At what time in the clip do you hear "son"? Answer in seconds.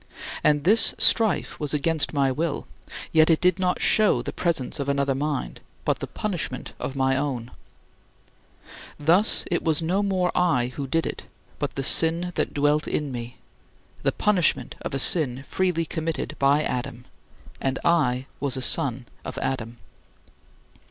18.63-19.05